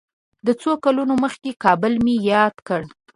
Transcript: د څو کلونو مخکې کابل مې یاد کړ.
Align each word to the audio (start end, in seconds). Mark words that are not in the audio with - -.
د 0.45 0.49
څو 0.61 0.71
کلونو 0.85 1.13
مخکې 1.23 1.51
کابل 1.63 1.93
مې 2.03 2.15
یاد 2.31 2.55
کړ. 2.67 2.81